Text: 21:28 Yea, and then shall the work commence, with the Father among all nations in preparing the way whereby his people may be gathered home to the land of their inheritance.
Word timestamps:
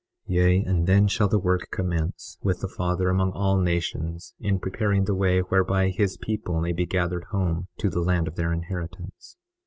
21:28 0.27 0.35
Yea, 0.35 0.63
and 0.63 0.87
then 0.87 1.07
shall 1.07 1.27
the 1.27 1.37
work 1.37 1.67
commence, 1.69 2.39
with 2.41 2.61
the 2.61 2.67
Father 2.67 3.09
among 3.09 3.31
all 3.33 3.59
nations 3.59 4.33
in 4.39 4.57
preparing 4.57 5.03
the 5.03 5.13
way 5.13 5.41
whereby 5.41 5.89
his 5.89 6.17
people 6.17 6.59
may 6.59 6.71
be 6.71 6.87
gathered 6.87 7.25
home 7.25 7.67
to 7.77 7.87
the 7.87 8.01
land 8.01 8.27
of 8.27 8.35
their 8.35 8.51
inheritance. 8.51 9.37